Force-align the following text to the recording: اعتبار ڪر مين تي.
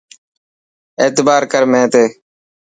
اعتبار 1.01 1.41
ڪر 1.51 1.63
مين 1.71 1.85
تي. 1.93 2.05